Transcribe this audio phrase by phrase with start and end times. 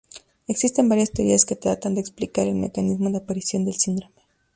[0.47, 4.15] Existen varias teorías que tratan de explicar el mecanismo de aparición del síndrome.